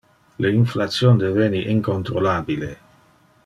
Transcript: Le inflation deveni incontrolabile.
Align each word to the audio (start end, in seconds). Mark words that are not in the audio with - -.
Le 0.45 0.49
inflation 0.61 1.13
deveni 1.25 1.61
incontrolabile. 1.75 2.75